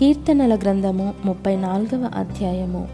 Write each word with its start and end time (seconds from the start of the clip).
కీర్తనల 0.00 0.54
గ్రంథము 0.54 1.14
ముప్పై 1.24 1.56
నాలుగవ 1.56 2.10
అధ్యాయము. 2.16 2.88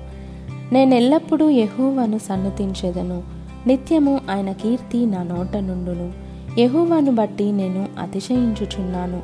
నేనెల్లప్పుడూ 0.72 1.48
యహూవను 1.50 2.18
సన్నతించెదను. 2.18 3.22
నిత్యము 3.66 4.20
ఆయన 4.30 4.52
కీర్తి 4.52 5.06
నా 5.06 5.22
నోట 5.22 5.56
నుండును. 5.56 6.12
యెహోవాను 6.58 7.14
బట్టి 7.14 7.52
నేను 7.52 7.86
అతిశయించుచున్నాను. 7.98 9.22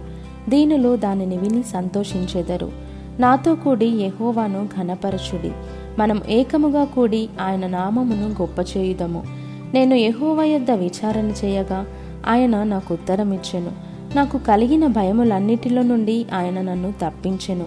దీనిలో 0.50 0.96
దానిని 0.96 1.37
విని 1.37 1.62
సంతోషించెదరు. 1.62 2.72
నాతో 3.19 3.54
కూడి 3.54 3.87
యహోవాను 3.87 4.69
ఘనపరచుడి. 4.80 5.53
మనం 5.99 6.22
ఏకముగా 6.28 6.85
కూడి 6.85 7.28
ఆయన 7.40 7.67
నామమును 7.67 8.28
గొప్ప 8.28 8.76
చేయుదము 8.76 9.22
నేను 9.74 9.94
యహోవ 9.94 10.42
యొద్ద 10.42 10.71
విచారణ 10.71 11.33
చేయగా 11.44 11.87
ఆయన 12.26 12.62
నాకు 12.62 12.94
ఉత్తరమిచ్చెను. 12.94 13.92
నాకు 14.17 14.38
కలిగిన 14.38 14.87
భయములన్నిటిలో 14.87 15.83
నుండి 15.83 16.27
ఆయన 16.34 16.61
నన్ను 16.61 16.95
తప్పించెను. 17.02 17.65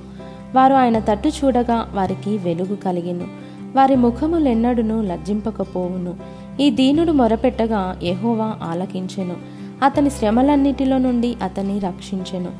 వారు 0.55 0.73
ఆయన 0.73 0.99
తట్టు 0.99 1.27
చూడగా 1.27 1.89
వారికి 1.93 2.37
వెలుగు 2.37 2.75
కలిగెను. 2.75 3.27
వారి 3.75 3.95
ముఖములెన్నడును 3.95 5.01
లజ్జింపకపోవును. 5.01 6.15
ఈ 6.61 6.69
దీనుడు 6.69 7.11
మొరపెట్టగా 7.11 7.99
యహోవా 8.03 8.53
ఆలకించెను. 8.63 9.35
అతని 9.83 10.09
శ్రమలన్నిటిలో 10.09 10.97
నుండి 10.97 11.35
అతన్ని 11.43 11.79
రక్షించెను. 11.79 12.51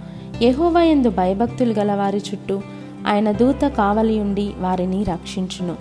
యహోవా 0.43 0.81
ఎందు 0.81 1.09
భయభక్తులు 1.09 1.73
గల 1.73 1.93
వారి 1.93 2.17
చుట్టూ 2.17 2.61
ఆయన 3.07 3.31
దూత 3.31 3.67
కావలియుండి 3.67 4.51
వారిని 4.59 5.03
రక్షించును. 5.03 5.75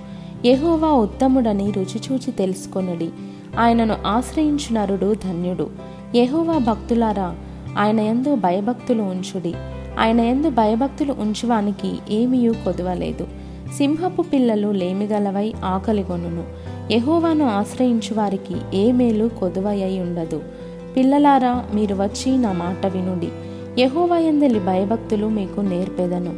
యహోవా 0.46 0.88
ఉత్తముడని 0.88 1.70
రుచిచూచి 1.70 2.30
తెలుసుకొనుడి. 2.30 3.10
ఆయనను 3.58 3.96
ఆశ్రయించునరుడు 4.06 5.14
ధన్యుడు. 5.24 5.70
యహోవా 6.14 6.58
భక్తులారా 6.58 7.34
ఆయన 7.78 8.00
ఎందు 8.00 8.34
భయభక్తులు 8.34 9.02
ఉంచుడి. 9.02 9.54
ఆయన 9.98 10.20
ఎందు 10.20 10.50
భయభక్తులు 10.50 11.12
ఉంచువానికి 11.12 11.98
ఏమీయూ 12.10 12.52
కొదవలేదు. 12.52 13.26
సింహపు 13.76 14.22
పిల్లలు 14.22 14.68
లేమిగలవై 14.68 15.54
ఆకలిగొనును 15.64 16.44
ఎహోవాను 16.92 17.46
ఆశ్రయించు 17.46 18.14
వారికి 18.14 18.56
ఏ 18.74 18.92
మేలు 18.92 19.30
కొదువయ్యి 19.40 20.00
ఉండదు. 20.00 20.42
పిల్లలారా 20.96 21.64
మీరు 21.74 21.94
వచ్చి 21.94 22.38
నా 22.38 22.52
మాట 22.52 22.86
వినుడి. 22.86 23.28
ఎహోవాయందలి 23.82 24.58
భయభక్తులు 24.58 25.26
మీకు 25.26 25.60
నేర్పెదను. 25.60 26.32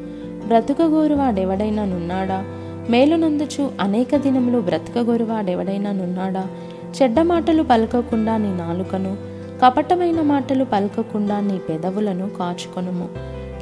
బ్రతుకగోరువాడెవడైనా 0.46 1.84
నున్నాడా? 1.84 2.44
మేలునందుచు 2.90 3.70
అనేక 3.80 4.16
దినములు 4.16 4.58
బ్రతకగోరువాడెవడైనా 4.58 5.92
నున్నాడా? 5.92 6.46
చెడ్డ 7.02 7.20
మాటలు 7.20 7.62
పలకకుండా 7.62 8.36
నీ 8.36 8.48
నాలుకను 8.48 9.35
కపటమైన 9.62 10.20
మాటలు 10.20 10.64
పలకకుండా 10.64 11.40
నీ 11.40 11.58
పెదవులను 11.58 12.28
కాచుకొనుము. 12.28 13.08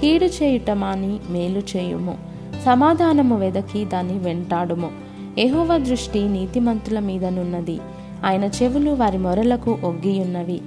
కీడు 0.01 0.25
చేయుటమాని 0.25 1.21
మేలు 1.31 1.59
చేయుము. 1.77 2.19
సమాధానము 2.65 3.39
వెదకి 3.39 3.85
దాన్ని 3.85 4.19
వెంటాడుము. 4.19 4.91
ఎహోవ 5.39 5.79
దృష్టి 5.79 6.25
నీతిమంతుల 6.25 6.99
మీదనున్నది 6.99 7.81
ఆయన 8.25 8.45
చెవులు 8.45 8.91
వారి 8.91 9.19
మొరలకు 9.19 9.79
ఒగ్గియున్నవి. 9.85 10.61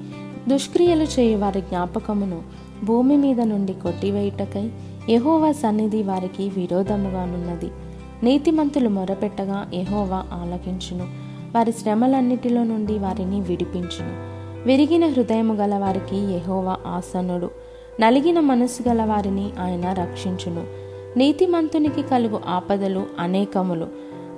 దుష్క్రియలు 0.50 1.04
చేయు 1.04 1.38
వారి 1.38 1.62
జ్ఞాపకమును 1.62 2.42
భూమి 2.84 3.18
మీద 3.18 3.42
నుండి 3.42 3.74
కొట్టివేయుటకై 3.74 4.70
ఎహోవా 5.10 5.52
సన్నిధి 5.52 6.04
వారికి 6.04 6.50
విరోధముగానున్నది 6.60 7.72
నీతిమంతులు 8.24 8.90
మొరపెట్టగా 8.90 9.68
ఎహోవా 9.74 10.24
ఆలకించును. 10.34 11.04
వారి 11.56 11.72
శ్రమలన్నిటిలో 11.72 12.64
నుండి 12.64 12.98
వారిని 12.98 13.42
విడిపించును. 13.42 14.37
విరిగిన 14.66 15.08
హృదయము 15.08 15.54
గలవారికి 15.54 16.16
వారికి 16.16 16.88
ఆసనుడు. 16.90 17.50
నలిగిన 18.00 18.40
మనస్సు 18.40 18.90
గల 18.90 19.04
వారిని 19.04 19.50
ఆయన 19.60 19.94
రక్షించును. 19.94 20.64
నీతిమంతునికి 21.18 22.02
కలుగు 22.02 22.40
ఆపదలు 22.48 23.04
అనేకములు. 23.20 23.88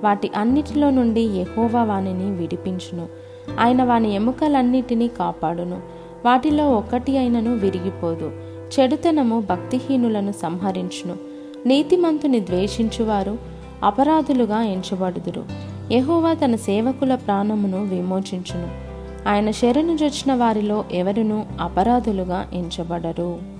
వాటి 0.04 0.30
అన్నిటిలో 0.36 0.90
నుండి 0.90 1.20
యెహోవా 1.20 1.84
వానిని 1.84 2.30
విడిపించును. 2.30 3.06
ఆయన 3.60 3.82
వాని 3.82 4.14
ఎముకలన్నిటినీ 4.14 5.08
కాపాడును. 5.08 5.80
వాటిలో 6.24 6.70
ఒకటి 6.70 7.18
అయినను 7.18 7.54
విరిగిపోదు. 7.54 8.32
చెడుతనము 8.80 9.40
భక్తిహీనులను 9.40 10.32
సంహరించును. 10.32 11.14
నీతిమంతుని 11.66 12.40
ద్వేషించువారు 12.40 13.38
అపరాధులుగా 13.82 14.62
ఎంచబడుదురు. 14.62 15.44
యహోవా 15.92 16.34
తన 16.34 16.56
సేవకుల 16.56 17.14
ప్రాణమును 17.14 17.84
విమోచించును. 17.84 18.89
ఆయన 19.26 19.50
శరణు 19.50 19.96
జొచ్చిన 19.96 20.34
వారిలో 20.34 20.84
ఎవరునూ 20.92 21.44
అపరాధులుగా 21.60 22.50
ఎంచబడరు. 22.52 23.59